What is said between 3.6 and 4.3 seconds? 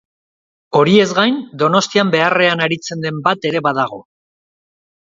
badago.